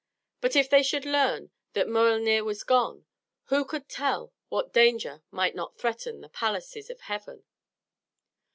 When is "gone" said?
2.63-3.05